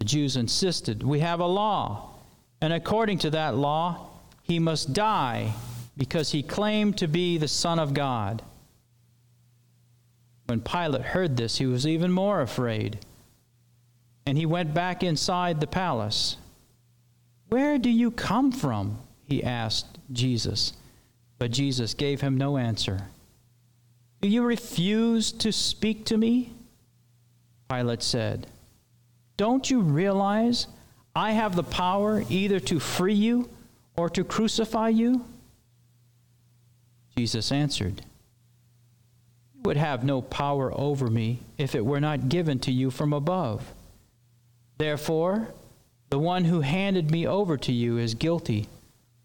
The 0.00 0.06
Jews 0.06 0.36
insisted, 0.36 1.02
We 1.02 1.20
have 1.20 1.40
a 1.40 1.46
law, 1.46 2.14
and 2.60 2.72
according 2.72 3.18
to 3.18 3.30
that 3.30 3.54
law, 3.54 4.08
he 4.42 4.58
must 4.58 4.94
die 4.94 5.52
because 5.96 6.32
he 6.32 6.42
claimed 6.42 6.96
to 6.98 7.06
be 7.06 7.36
the 7.36 7.46
Son 7.46 7.78
of 7.78 7.92
God. 7.92 8.42
When 10.46 10.62
Pilate 10.62 11.02
heard 11.02 11.36
this, 11.36 11.58
he 11.58 11.66
was 11.66 11.86
even 11.86 12.10
more 12.10 12.40
afraid, 12.40 12.98
and 14.24 14.38
he 14.38 14.46
went 14.46 14.72
back 14.72 15.02
inside 15.02 15.60
the 15.60 15.66
palace. 15.66 16.38
Where 17.50 17.78
do 17.78 17.90
you 17.90 18.10
come 18.10 18.52
from? 18.52 18.98
he 19.26 19.44
asked 19.44 19.98
Jesus. 20.10 20.72
But 21.38 21.50
Jesus 21.50 21.92
gave 21.92 22.22
him 22.22 22.38
no 22.38 22.56
answer. 22.56 23.02
Do 24.22 24.28
you 24.28 24.42
refuse 24.42 25.30
to 25.32 25.52
speak 25.52 26.06
to 26.06 26.16
me? 26.16 26.54
Pilate 27.68 28.02
said. 28.02 28.46
Don't 29.40 29.70
you 29.70 29.80
realize 29.80 30.66
I 31.16 31.32
have 31.32 31.56
the 31.56 31.62
power 31.62 32.22
either 32.28 32.60
to 32.60 32.78
free 32.78 33.14
you 33.14 33.48
or 33.96 34.10
to 34.10 34.22
crucify 34.22 34.90
you? 34.90 35.24
Jesus 37.16 37.50
answered, 37.50 38.02
You 39.54 39.62
would 39.62 39.78
have 39.78 40.04
no 40.04 40.20
power 40.20 40.70
over 40.78 41.08
me 41.08 41.38
if 41.56 41.74
it 41.74 41.86
were 41.86 42.00
not 42.00 42.28
given 42.28 42.58
to 42.58 42.70
you 42.70 42.90
from 42.90 43.14
above. 43.14 43.72
Therefore, 44.76 45.48
the 46.10 46.18
one 46.18 46.44
who 46.44 46.60
handed 46.60 47.10
me 47.10 47.26
over 47.26 47.56
to 47.56 47.72
you 47.72 47.96
is 47.96 48.12
guilty 48.12 48.68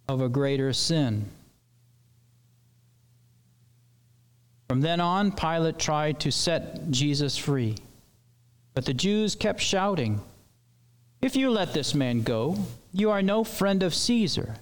of 0.07 0.21
a 0.21 0.29
greater 0.29 0.71
sin. 0.71 1.25
From 4.69 4.79
then 4.79 5.01
on, 5.01 5.33
Pilate 5.33 5.77
tried 5.77 6.21
to 6.21 6.31
set 6.31 6.89
Jesus 6.89 7.37
free. 7.37 7.75
But 8.75 8.85
the 8.85 8.93
Jews 8.93 9.33
kept 9.33 9.61
shouting, 9.61 10.21
If 11.21 11.35
you 11.35 11.49
let 11.49 11.73
this 11.73 11.95
man 11.95 12.21
go, 12.21 12.57
you 12.93 13.09
are 13.09 13.23
no 13.23 13.43
friend 13.43 13.81
of 13.81 13.95
Caesar. 13.95 14.57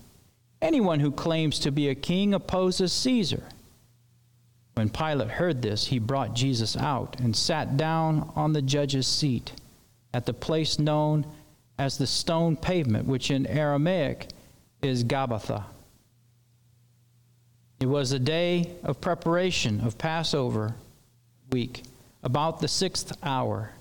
Anyone 0.61 1.01
who 1.01 1.11
claims 1.11 1.59
to 1.59 1.71
be 1.71 1.89
a 1.89 1.95
king 1.95 2.33
opposes 2.33 2.93
Caesar. 2.93 3.43
When 4.75 4.89
Pilate 4.89 5.29
heard 5.29 5.61
this, 5.61 5.87
he 5.87 5.99
brought 5.99 6.35
Jesus 6.35 6.77
out 6.77 7.19
and 7.19 7.35
sat 7.35 7.75
down 7.75 8.31
on 8.35 8.53
the 8.53 8.61
judge's 8.61 9.07
seat 9.07 9.51
at 10.13 10.25
the 10.25 10.33
place 10.33 10.79
known 10.79 11.25
as 11.77 11.97
the 11.97 12.07
stone 12.07 12.55
pavement, 12.55 13.07
which 13.07 13.29
in 13.31 13.45
Aramaic 13.47 14.29
is 14.81 15.03
Gabbatha. 15.03 15.63
It 17.79 17.87
was 17.87 18.11
a 18.11 18.19
day 18.19 18.71
of 18.83 19.01
preparation 19.01 19.81
of 19.81 19.97
Passover 19.97 20.75
week, 21.51 21.83
about 22.23 22.61
the 22.61 22.67
sixth 22.67 23.11
hour. 23.21 23.71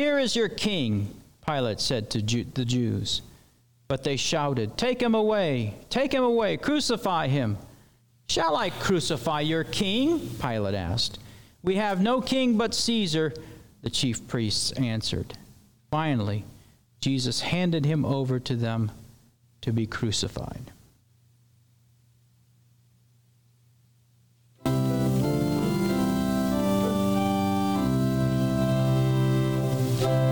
Here 0.00 0.18
is 0.18 0.34
your 0.34 0.48
king, 0.48 1.14
Pilate 1.46 1.78
said 1.78 2.08
to 2.08 2.22
the 2.22 2.64
Jews. 2.64 3.20
But 3.86 4.02
they 4.02 4.16
shouted, 4.16 4.78
Take 4.78 4.98
him 4.98 5.14
away! 5.14 5.74
Take 5.90 6.10
him 6.10 6.24
away! 6.24 6.56
Crucify 6.56 7.28
him! 7.28 7.58
Shall 8.26 8.56
I 8.56 8.70
crucify 8.70 9.40
your 9.42 9.62
king? 9.62 10.20
Pilate 10.40 10.74
asked. 10.74 11.18
We 11.62 11.74
have 11.74 12.00
no 12.00 12.22
king 12.22 12.56
but 12.56 12.72
Caesar, 12.72 13.34
the 13.82 13.90
chief 13.90 14.26
priests 14.26 14.72
answered. 14.72 15.34
Finally, 15.90 16.46
Jesus 17.02 17.42
handed 17.42 17.84
him 17.84 18.06
over 18.06 18.40
to 18.40 18.56
them 18.56 18.90
to 19.60 19.70
be 19.70 19.86
crucified. 19.86 20.72
Bye. 30.00 30.29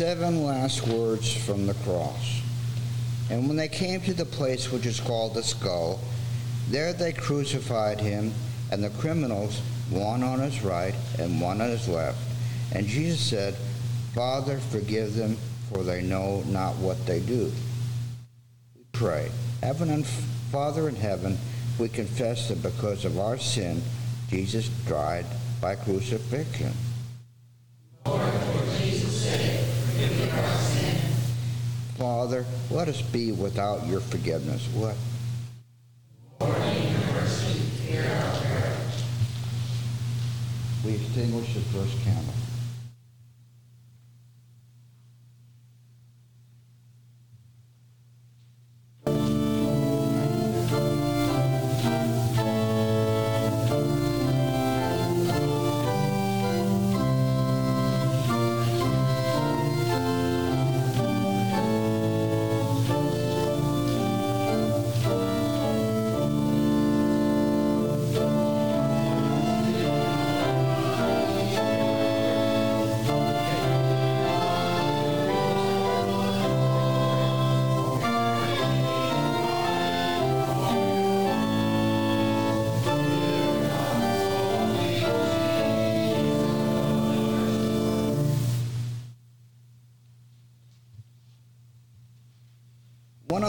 Seven 0.00 0.46
last 0.46 0.88
words 0.88 1.30
from 1.30 1.66
the 1.66 1.74
cross. 1.84 2.40
And 3.28 3.46
when 3.46 3.58
they 3.58 3.68
came 3.68 4.00
to 4.00 4.14
the 4.14 4.24
place 4.24 4.72
which 4.72 4.86
is 4.86 4.98
called 4.98 5.34
the 5.34 5.42
skull, 5.42 6.00
there 6.70 6.94
they 6.94 7.12
crucified 7.12 8.00
him 8.00 8.32
and 8.72 8.82
the 8.82 8.88
criminals, 8.88 9.60
one 9.90 10.22
on 10.22 10.40
his 10.40 10.62
right 10.62 10.94
and 11.18 11.38
one 11.38 11.60
on 11.60 11.68
his 11.68 11.86
left. 11.86 12.16
And 12.72 12.86
Jesus 12.86 13.20
said, 13.20 13.54
Father, 14.14 14.56
forgive 14.70 15.16
them, 15.16 15.36
for 15.70 15.82
they 15.82 16.00
know 16.00 16.44
not 16.46 16.76
what 16.76 17.04
they 17.04 17.20
do. 17.20 17.52
We 18.74 18.84
pray. 18.92 19.30
Heaven 19.62 19.90
and 19.90 20.06
Father 20.50 20.88
in 20.88 20.96
heaven, 20.96 21.36
we 21.78 21.90
confess 21.90 22.48
that 22.48 22.62
because 22.62 23.04
of 23.04 23.18
our 23.18 23.36
sin, 23.36 23.82
Jesus 24.30 24.70
died 24.88 25.26
by 25.60 25.74
crucifixion. 25.74 26.72
Father, 32.00 32.46
let 32.70 32.88
us 32.88 33.02
be 33.02 33.30
without 33.30 33.86
your 33.86 34.00
forgiveness. 34.00 34.66
What? 34.68 34.96
We 40.82 40.94
extinguish 40.94 41.52
the 41.52 41.60
first 41.60 42.02
candle. 42.02 42.39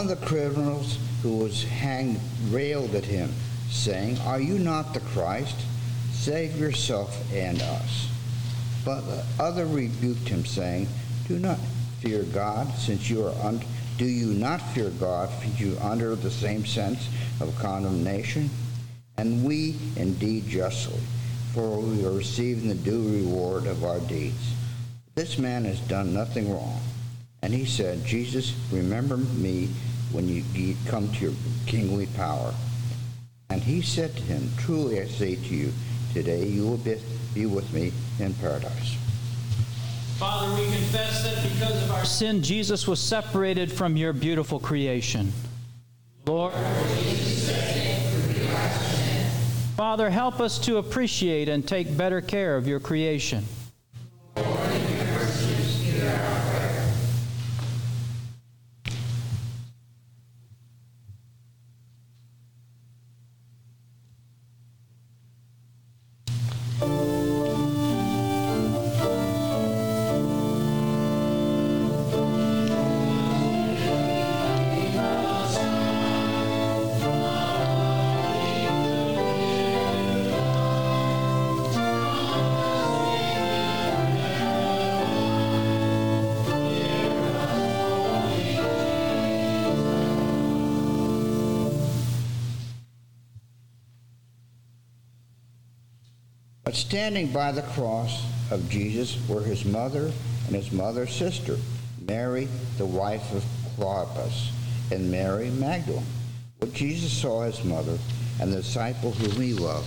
Of 0.02 0.08
the 0.08 0.26
criminals 0.26 0.98
who 1.22 1.36
was 1.38 1.62
hanged 1.64 2.18
railed 2.50 2.94
at 2.94 3.04
him, 3.04 3.32
saying, 3.70 4.18
Are 4.20 4.40
you 4.40 4.58
not 4.58 4.92
the 4.94 5.00
Christ? 5.00 5.56
Save 6.12 6.58
yourself 6.58 7.16
and 7.32 7.62
us. 7.62 8.08
But 8.84 9.02
the 9.02 9.24
other 9.38 9.64
rebuked 9.64 10.28
him, 10.28 10.44
saying, 10.44 10.88
Do 11.28 11.38
not 11.38 11.58
fear 12.00 12.24
God, 12.24 12.72
since 12.74 13.08
you 13.08 13.24
are 13.24 13.34
under 13.44 13.64
do 13.98 14.06
you 14.06 14.32
not 14.32 14.60
fear 14.72 14.90
God, 14.90 15.28
since 15.40 15.60
you 15.60 15.78
under 15.80 16.16
the 16.16 16.30
same 16.30 16.66
sense 16.66 17.08
of 17.40 17.56
condemnation? 17.58 18.50
And 19.18 19.44
we 19.44 19.76
indeed 19.96 20.48
justly, 20.48 20.98
for 21.54 21.78
we 21.78 22.04
are 22.04 22.10
receiving 22.10 22.68
the 22.68 22.74
due 22.74 23.22
reward 23.22 23.66
of 23.66 23.84
our 23.84 24.00
deeds. 24.00 24.54
This 25.14 25.38
man 25.38 25.66
has 25.66 25.78
done 25.80 26.12
nothing 26.14 26.50
wrong. 26.50 26.80
And 27.42 27.52
he 27.52 27.66
said, 27.66 28.04
Jesus, 28.04 28.54
remember 28.72 29.18
me 29.18 29.68
when 30.12 30.28
you 30.28 30.76
come 30.86 31.10
to 31.12 31.18
your 31.18 31.32
kingly 31.66 32.06
power. 32.06 32.54
And 33.50 33.62
he 33.62 33.82
said 33.82 34.16
to 34.16 34.22
him, 34.22 34.50
Truly 34.58 35.00
I 35.00 35.06
say 35.06 35.36
to 35.36 35.54
you, 35.54 35.72
today 36.14 36.46
you 36.46 36.66
will 36.66 36.78
be, 36.78 37.46
with 37.46 37.70
me 37.72 37.92
in 38.18 38.32
paradise. 38.34 38.96
Father, 40.18 40.54
we 40.54 40.64
confess 40.64 41.24
that 41.24 41.42
because 41.42 41.82
of 41.82 41.90
our 41.90 42.04
sin, 42.04 42.42
Jesus 42.42 42.86
was 42.86 43.00
separated 43.00 43.72
from 43.72 43.96
your 43.96 44.12
beautiful 44.12 44.60
creation. 44.60 45.32
Lord, 46.26 46.52
Father, 49.76 50.10
help 50.10 50.40
us 50.40 50.58
to 50.60 50.76
appreciate 50.76 51.48
and 51.48 51.66
take 51.66 51.96
better 51.96 52.20
care 52.20 52.56
of 52.56 52.68
your 52.68 52.78
creation. 52.78 53.44
But 96.72 96.78
standing 96.78 97.30
by 97.30 97.52
the 97.52 97.60
cross 97.60 98.24
of 98.50 98.66
Jesus 98.70 99.18
were 99.28 99.42
his 99.42 99.66
mother 99.66 100.10
and 100.46 100.56
his 100.56 100.72
mother's 100.72 101.14
sister, 101.14 101.58
Mary, 102.08 102.48
the 102.78 102.86
wife 102.86 103.30
of 103.34 103.44
Clopas, 103.76 104.48
and 104.90 105.10
Mary 105.10 105.50
Magdalene. 105.50 106.06
When 106.60 106.72
Jesus 106.72 107.12
saw 107.12 107.42
his 107.42 107.62
mother 107.62 107.98
and 108.40 108.50
the 108.50 108.62
disciple 108.62 109.10
whom 109.10 109.42
he 109.42 109.52
loved 109.52 109.86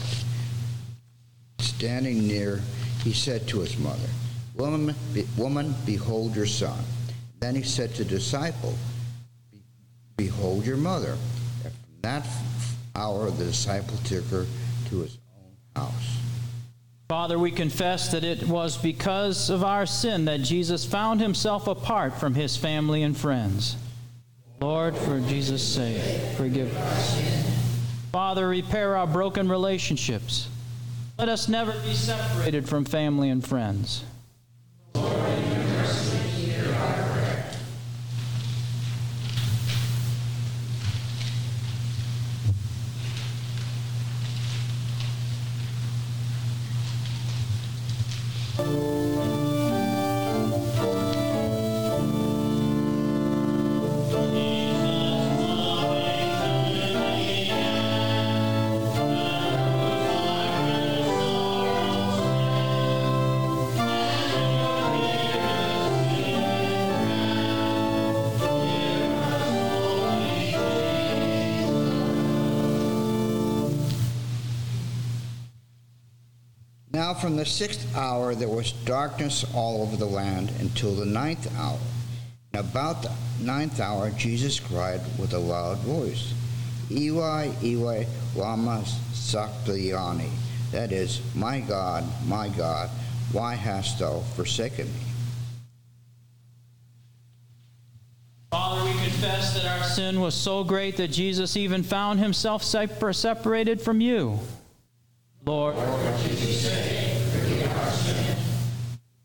standing 1.57 2.27
near, 2.27 2.61
he 3.03 3.13
said 3.13 3.47
to 3.47 3.61
his 3.61 3.79
mother, 3.79 4.07
Woman, 4.53 4.93
be, 5.11 5.25
woman 5.37 5.73
behold 5.87 6.35
your 6.35 6.45
son. 6.45 6.77
Then 7.39 7.55
he 7.55 7.63
said 7.63 7.95
to 7.95 8.03
the 8.03 8.11
disciple, 8.11 8.75
Behold 10.17 10.63
your 10.63 10.77
mother. 10.77 11.17
And 11.63 11.73
from 11.73 12.01
that 12.03 12.27
hour, 12.95 13.31
the 13.31 13.45
disciple 13.45 13.97
took 14.03 14.25
her 14.25 14.45
to 14.89 14.99
his 14.99 15.17
own 15.35 15.81
house. 15.81 16.14
Father, 17.07 17.37
we 17.37 17.51
confess 17.51 18.11
that 18.11 18.23
it 18.23 18.47
was 18.47 18.77
because 18.77 19.51
of 19.51 19.63
our 19.63 19.85
sin 19.85 20.25
that 20.25 20.41
Jesus 20.41 20.85
found 20.85 21.21
himself 21.21 21.67
apart 21.67 22.19
from 22.19 22.33
his 22.33 22.57
family 22.57 23.03
and 23.03 23.15
friends. 23.15 23.75
Lord, 24.59 24.97
for 24.97 25.19
Jesus' 25.19 25.61
sake, 25.61 26.01
forgive 26.35 26.75
us. 26.75 27.53
Father, 28.11 28.47
repair 28.47 28.95
our 28.95 29.05
broken 29.05 29.47
relationships. 29.49 30.47
Let 31.19 31.29
us 31.29 31.47
never 31.47 31.73
be 31.81 31.93
separated 31.93 32.67
from 32.67 32.85
family 32.85 33.29
and 33.29 33.45
friends. 33.45 34.03
Now 76.95 77.13
from 77.13 77.35
the 77.35 77.45
sixth 77.45 77.93
hour 77.93 78.35
there 78.35 78.47
was 78.47 78.71
darkness 78.71 79.43
all 79.53 79.81
over 79.81 79.97
the 79.97 80.05
land 80.05 80.49
until 80.61 80.95
the 80.95 81.05
ninth 81.05 81.53
hour. 81.59 81.77
And 82.53 82.65
about 82.65 83.03
the 83.03 83.11
ninth 83.41 83.81
hour 83.81 84.11
Jesus 84.11 84.61
cried 84.61 85.01
with 85.19 85.33
a 85.33 85.37
loud 85.37 85.79
voice, 85.79 86.33
Eli, 86.89 87.51
Eli, 87.61 88.05
lama 88.33 88.85
sabachthani. 89.11 90.29
That 90.71 90.93
is, 90.93 91.19
My 91.35 91.59
God, 91.59 92.05
my 92.25 92.47
God, 92.47 92.89
why 93.33 93.55
hast 93.55 93.99
thou 93.99 94.21
forsaken 94.37 94.87
me? 94.87 94.99
Father, 98.51 98.85
we 98.85 98.93
confess 98.93 99.53
that 99.53 99.65
our 99.65 99.83
sin 99.83 100.21
was 100.21 100.33
so 100.33 100.63
great 100.63 100.95
that 100.95 101.09
Jesus 101.09 101.57
even 101.57 101.83
found 101.83 102.21
himself 102.21 102.63
separated 102.63 103.81
from 103.81 103.99
you. 103.99 104.39
Lord, 105.45 105.75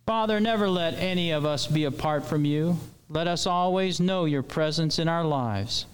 Father, 0.06 0.38
never 0.38 0.68
let 0.68 0.94
any 0.94 1.30
of 1.30 1.46
us 1.46 1.66
be 1.66 1.84
apart 1.84 2.26
from 2.26 2.44
you. 2.44 2.78
Let 3.08 3.26
us 3.26 3.46
always 3.46 4.00
know 4.00 4.26
your 4.26 4.42
presence 4.42 4.98
in 4.98 5.08
our 5.08 5.24
lives. 5.24 5.86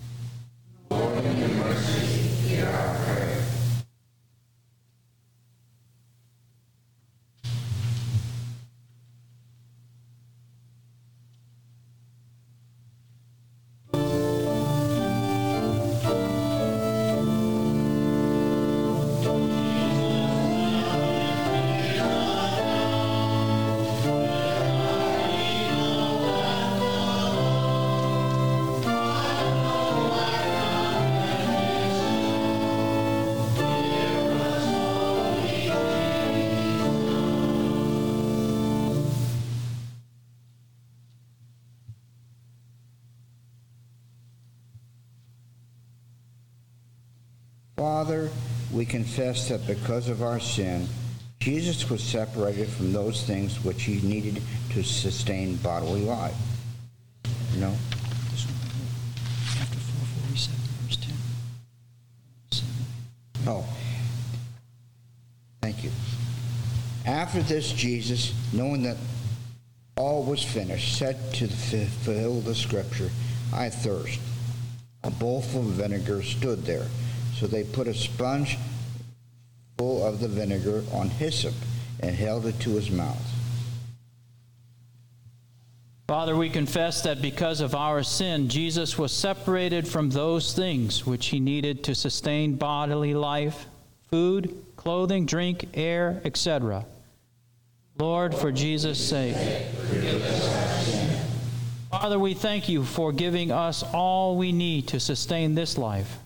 Father, 47.76 48.30
we 48.72 48.86
confess 48.86 49.50
that 49.50 49.66
because 49.66 50.08
of 50.08 50.22
our 50.22 50.40
sin, 50.40 50.88
Jesus 51.40 51.90
was 51.90 52.02
separated 52.02 52.68
from 52.68 52.92
those 52.92 53.22
things 53.24 53.62
which 53.62 53.82
he 53.82 54.00
needed 54.00 54.42
to 54.70 54.82
sustain 54.82 55.56
bodily 55.56 56.00
life. 56.00 56.34
Know? 57.58 57.74
Chapter 59.54 59.78
447, 59.78 60.60
verse 60.86 60.96
10. 60.96 61.14
Oh. 63.46 63.66
Thank 65.60 65.84
you. 65.84 65.90
After 67.04 67.42
this, 67.42 67.72
Jesus, 67.72 68.32
knowing 68.54 68.82
that 68.84 68.96
all 69.96 70.24
was 70.24 70.42
finished, 70.42 70.96
said 70.98 71.18
to 71.34 71.46
fulfill 71.46 72.40
the 72.40 72.54
scripture, 72.54 73.10
I 73.52 73.68
thirst. 73.68 74.18
A 75.04 75.10
bowl 75.10 75.42
full 75.42 75.60
of 75.60 75.74
vinegar 75.74 76.22
stood 76.22 76.64
there. 76.64 76.86
So 77.38 77.46
they 77.46 77.64
put 77.64 77.86
a 77.86 77.92
sponge 77.92 78.56
full 79.76 80.06
of 80.06 80.20
the 80.20 80.28
vinegar 80.28 80.82
on 80.92 81.10
hyssop 81.10 81.54
and 82.00 82.16
held 82.16 82.46
it 82.46 82.58
to 82.60 82.70
his 82.70 82.90
mouth. 82.90 83.22
Father, 86.08 86.34
we 86.34 86.48
confess 86.48 87.02
that 87.02 87.20
because 87.20 87.60
of 87.60 87.74
our 87.74 88.02
sin, 88.02 88.48
Jesus 88.48 88.96
was 88.96 89.12
separated 89.12 89.86
from 89.86 90.08
those 90.08 90.54
things 90.54 91.04
which 91.04 91.26
he 91.26 91.40
needed 91.40 91.84
to 91.84 91.94
sustain 91.94 92.54
bodily 92.54 93.12
life 93.12 93.66
food, 94.08 94.64
clothing, 94.76 95.26
drink, 95.26 95.68
air, 95.74 96.22
etc. 96.24 96.86
Lord, 97.98 98.34
for 98.34 98.52
Jesus' 98.52 99.04
sake. 99.04 99.36
Father, 101.90 102.18
we 102.18 102.34
thank 102.34 102.68
you 102.68 102.84
for 102.84 103.12
giving 103.12 103.50
us 103.50 103.82
all 103.82 104.36
we 104.36 104.52
need 104.52 104.88
to 104.88 105.00
sustain 105.00 105.54
this 105.54 105.76
life. 105.76 106.18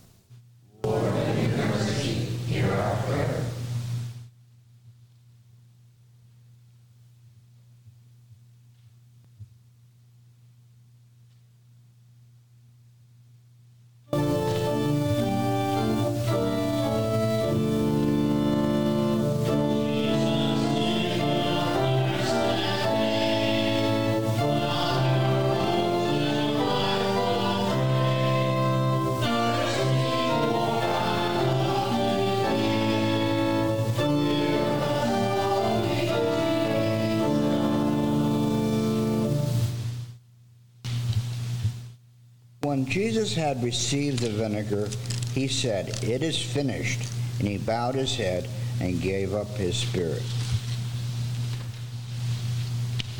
Jesus 42.91 43.33
had 43.37 43.63
received 43.63 44.19
the 44.19 44.31
vinegar, 44.31 44.89
he 45.33 45.47
said, 45.47 46.03
It 46.03 46.25
is 46.25 46.37
finished. 46.43 47.09
And 47.39 47.47
he 47.47 47.57
bowed 47.57 47.95
his 47.95 48.17
head 48.17 48.49
and 48.81 49.01
gave 49.01 49.33
up 49.33 49.47
his 49.51 49.77
spirit. 49.77 50.23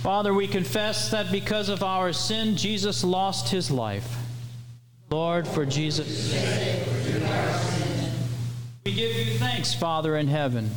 Father, 0.03 0.35
we 0.35 0.49
confess 0.49 1.09
that 1.13 1.31
because 1.31 1.69
of 1.69 1.85
our 1.85 2.13
sin, 2.13 2.57
Jesus 2.57 3.05
lost 3.05 3.49
his 3.51 3.71
life. 3.71 4.17
Lord, 5.09 5.47
for 5.47 5.65
Jesus' 5.65 6.33
sake, 6.33 6.89
we 8.85 8.93
give 8.93 9.15
you 9.15 9.39
thanks, 9.39 9.73
Father 9.73 10.17
in 10.17 10.27
heaven, 10.27 10.69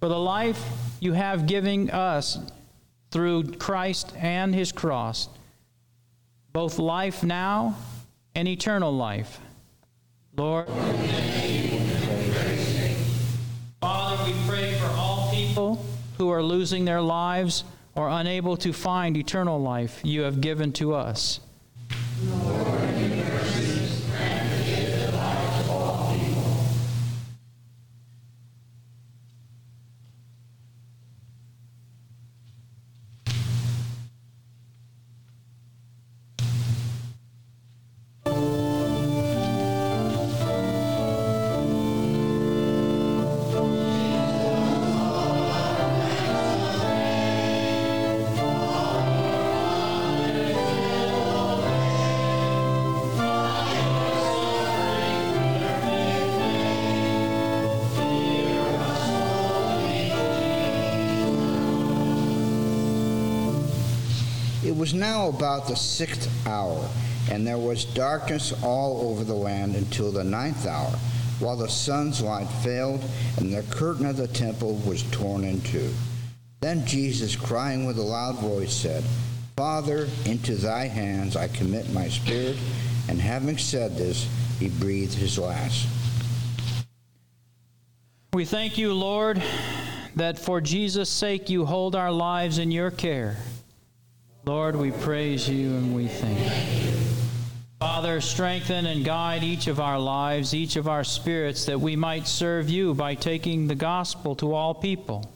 for 0.00 0.08
the 0.08 0.18
life 0.18 0.60
you 0.98 1.12
have 1.12 1.46
given 1.46 1.90
us 1.90 2.38
through 3.12 3.52
Christ 3.52 4.12
and 4.16 4.52
his 4.52 4.72
cross, 4.72 5.28
both 6.52 6.80
life 6.80 7.22
now 7.22 7.76
and 8.34 8.48
eternal 8.48 8.92
life. 8.92 9.40
Lord, 10.36 10.66
Father, 13.80 14.24
we 14.24 14.32
pray 14.48 14.74
for 14.74 14.86
all 14.86 15.30
people 15.30 15.84
who 16.18 16.30
are 16.30 16.42
losing 16.42 16.84
their 16.84 17.02
lives 17.02 17.64
or 17.94 18.08
unable 18.08 18.56
to 18.58 18.72
find 18.72 19.16
eternal 19.16 19.60
life 19.60 20.00
you 20.02 20.22
have 20.22 20.40
given 20.40 20.72
to 20.72 20.94
us. 20.94 21.40
It 21.90 22.81
now 65.12 65.28
about 65.28 65.66
the 65.66 65.76
sixth 65.76 66.26
hour, 66.46 66.88
and 67.30 67.46
there 67.46 67.58
was 67.58 67.84
darkness 67.84 68.54
all 68.62 69.10
over 69.10 69.24
the 69.24 69.34
land 69.34 69.76
until 69.76 70.10
the 70.10 70.24
ninth 70.24 70.66
hour, 70.66 70.90
while 71.38 71.54
the 71.54 71.68
sun's 71.68 72.22
light 72.22 72.46
failed, 72.64 73.04
and 73.36 73.52
the 73.52 73.62
curtain 73.64 74.06
of 74.06 74.16
the 74.16 74.28
temple 74.28 74.76
was 74.86 75.02
torn 75.10 75.44
in 75.44 75.60
two. 75.60 75.92
Then 76.62 76.86
Jesus, 76.86 77.36
crying 77.36 77.84
with 77.84 77.98
a 77.98 78.02
loud 78.02 78.36
voice, 78.36 78.72
said, 78.72 79.04
Father, 79.54 80.08
into 80.24 80.54
thy 80.54 80.86
hands 80.86 81.36
I 81.36 81.48
commit 81.48 81.92
my 81.92 82.08
spirit. 82.08 82.56
And 83.10 83.20
having 83.20 83.58
said 83.58 83.98
this, 83.98 84.26
he 84.58 84.70
breathed 84.70 85.12
his 85.12 85.38
last. 85.38 85.88
We 88.32 88.46
thank 88.46 88.78
you, 88.78 88.94
Lord, 88.94 89.42
that 90.16 90.38
for 90.38 90.62
Jesus' 90.62 91.10
sake 91.10 91.50
you 91.50 91.66
hold 91.66 91.94
our 91.94 92.10
lives 92.10 92.56
in 92.56 92.70
your 92.70 92.90
care. 92.90 93.36
Lord, 94.44 94.74
we 94.74 94.90
praise 94.90 95.48
you 95.48 95.68
and 95.68 95.94
we 95.94 96.08
thank 96.08 96.38
you. 96.84 96.92
Father, 97.78 98.20
strengthen 98.20 98.86
and 98.86 99.04
guide 99.04 99.44
each 99.44 99.68
of 99.68 99.78
our 99.78 100.00
lives, 100.00 100.52
each 100.52 100.74
of 100.74 100.88
our 100.88 101.04
spirits, 101.04 101.64
that 101.66 101.80
we 101.80 101.94
might 101.94 102.26
serve 102.26 102.68
you 102.68 102.92
by 102.92 103.14
taking 103.14 103.68
the 103.68 103.76
gospel 103.76 104.34
to 104.36 104.52
all 104.52 104.74
people. 104.74 105.32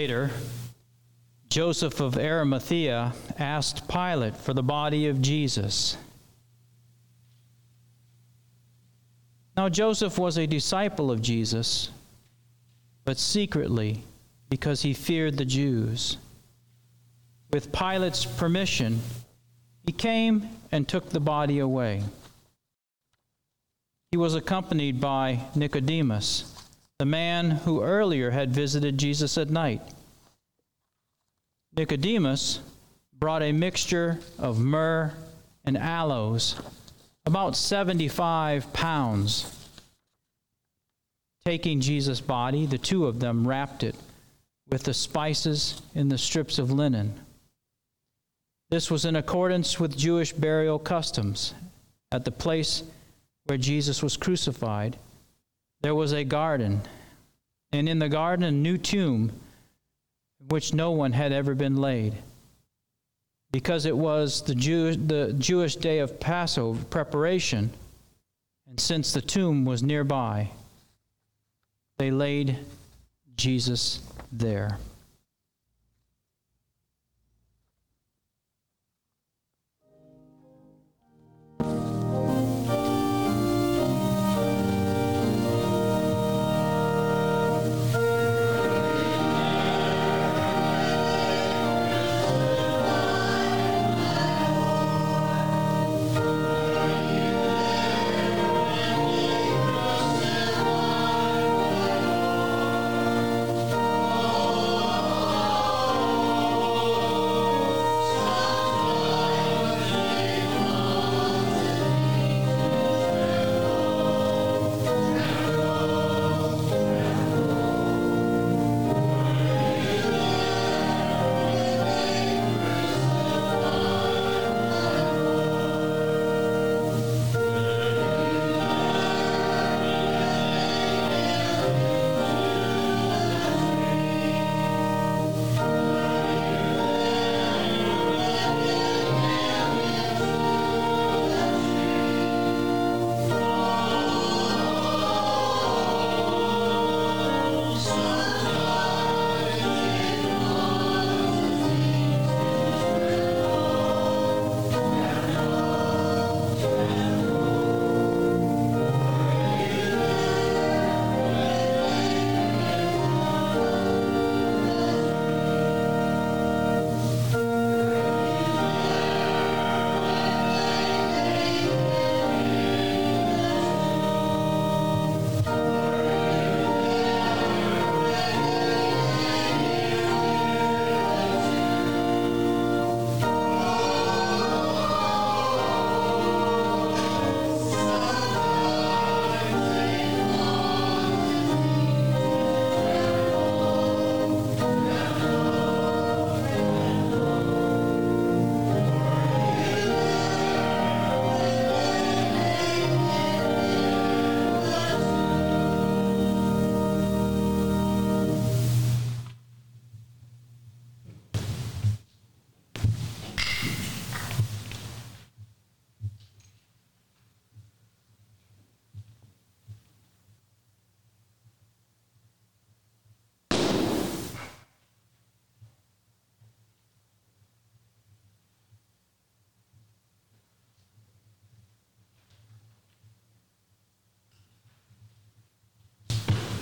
Later, 0.00 0.30
Joseph 1.50 2.00
of 2.00 2.16
Arimathea 2.16 3.12
asked 3.38 3.86
Pilate 3.86 4.34
for 4.34 4.54
the 4.54 4.62
body 4.62 5.08
of 5.08 5.20
Jesus. 5.20 5.98
Now, 9.58 9.68
Joseph 9.68 10.16
was 10.16 10.38
a 10.38 10.46
disciple 10.46 11.10
of 11.10 11.20
Jesus, 11.20 11.90
but 13.04 13.18
secretly 13.18 14.02
because 14.48 14.80
he 14.80 14.94
feared 14.94 15.36
the 15.36 15.44
Jews. 15.44 16.16
With 17.52 17.70
Pilate's 17.70 18.24
permission, 18.24 19.00
he 19.84 19.92
came 19.92 20.48
and 20.72 20.88
took 20.88 21.10
the 21.10 21.20
body 21.20 21.58
away. 21.58 22.02
He 24.12 24.16
was 24.16 24.34
accompanied 24.34 24.98
by 24.98 25.40
Nicodemus 25.54 26.59
the 27.00 27.06
man 27.06 27.50
who 27.50 27.82
earlier 27.82 28.30
had 28.30 28.50
visited 28.50 28.98
Jesus 28.98 29.38
at 29.38 29.48
night. 29.48 29.80
Nicodemus 31.74 32.60
brought 33.18 33.40
a 33.40 33.52
mixture 33.52 34.18
of 34.38 34.60
myrrh 34.60 35.14
and 35.64 35.78
aloes, 35.78 36.60
about 37.24 37.56
75 37.56 38.70
pounds. 38.74 39.50
Taking 41.46 41.80
Jesus' 41.80 42.20
body, 42.20 42.66
the 42.66 42.76
two 42.76 43.06
of 43.06 43.18
them 43.18 43.48
wrapped 43.48 43.82
it 43.82 43.94
with 44.68 44.82
the 44.82 44.92
spices 44.92 45.80
in 45.94 46.10
the 46.10 46.18
strips 46.18 46.58
of 46.58 46.70
linen. 46.70 47.18
This 48.68 48.90
was 48.90 49.06
in 49.06 49.16
accordance 49.16 49.80
with 49.80 49.96
Jewish 49.96 50.34
burial 50.34 50.78
customs. 50.78 51.54
At 52.12 52.26
the 52.26 52.30
place 52.30 52.82
where 53.46 53.56
Jesus 53.56 54.02
was 54.02 54.18
crucified, 54.18 54.98
there 55.82 55.94
was 55.94 56.12
a 56.12 56.24
garden, 56.24 56.82
and 57.72 57.88
in 57.88 57.98
the 57.98 58.08
garden 58.08 58.44
a 58.44 58.50
new 58.50 58.76
tomb 58.76 59.32
in 60.40 60.48
which 60.48 60.74
no 60.74 60.90
one 60.90 61.12
had 61.12 61.32
ever 61.32 61.54
been 61.54 61.76
laid. 61.76 62.14
Because 63.52 63.84
it 63.86 63.96
was 63.96 64.42
the, 64.42 64.54
Jew, 64.54 64.94
the 64.94 65.32
Jewish 65.38 65.76
day 65.76 65.98
of 65.98 66.20
Passover 66.20 66.84
preparation, 66.84 67.70
and 68.68 68.78
since 68.78 69.12
the 69.12 69.20
tomb 69.20 69.64
was 69.64 69.82
nearby, 69.82 70.50
they 71.98 72.10
laid 72.10 72.58
Jesus 73.36 74.00
there. 74.30 74.78